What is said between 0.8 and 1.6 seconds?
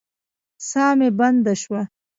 مې بنده